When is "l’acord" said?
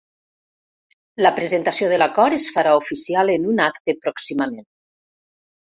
2.03-2.39